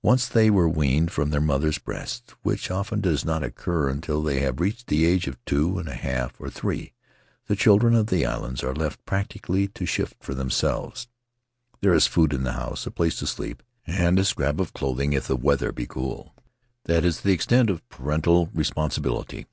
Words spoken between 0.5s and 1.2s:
weaned